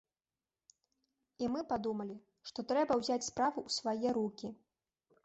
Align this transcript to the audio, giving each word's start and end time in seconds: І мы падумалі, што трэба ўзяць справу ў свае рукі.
І 1.43 1.49
мы 1.55 1.61
падумалі, 1.73 2.15
што 2.51 2.59
трэба 2.71 2.97
ўзяць 3.03 3.27
справу 3.29 3.59
ў 3.67 3.77
свае 3.77 4.09
рукі. 4.19 4.47